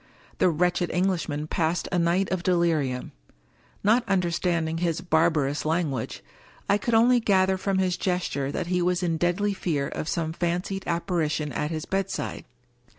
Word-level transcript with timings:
The 0.39 0.49
wretched 0.49 0.89
Englishman 0.89 1.45
passed 1.45 1.87
a 1.91 1.99
night 1.99 2.31
of 2.31 2.41
delirium. 2.41 3.11
Not 3.83 4.03
un 4.07 4.19
derstanding 4.19 4.79
his 4.79 4.99
barbarous 4.99 5.63
language, 5.63 6.23
I 6.67 6.79
could 6.79 6.95
only 6.95 7.19
gather 7.19 7.55
from 7.55 7.77
his 7.77 7.97
gesture 7.97 8.51
that 8.51 8.65
he 8.65 8.81
was 8.81 9.03
in 9.03 9.17
deadly 9.17 9.53
fear 9.53 9.89
of 9.89 10.09
some 10.09 10.33
fan 10.33 10.61
cied 10.63 10.85
apparition 10.87 11.51
at 11.51 11.69
his 11.69 11.85
bedside. 11.85 12.45